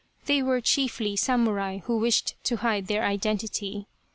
[0.25, 3.85] They were chiefly samu rai who wished to hide their identity.